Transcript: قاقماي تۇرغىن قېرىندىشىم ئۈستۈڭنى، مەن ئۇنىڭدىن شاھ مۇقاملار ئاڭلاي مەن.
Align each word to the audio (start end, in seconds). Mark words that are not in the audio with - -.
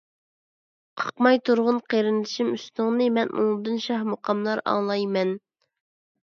قاقماي 1.01 1.39
تۇرغىن 1.49 1.77
قېرىندىشىم 1.93 2.49
ئۈستۈڭنى، 2.55 3.11
مەن 3.19 3.35
ئۇنىڭدىن 3.37 3.79
شاھ 3.85 4.03
مۇقاملار 4.13 4.63
ئاڭلاي 4.73 5.07
مەن. 5.19 5.37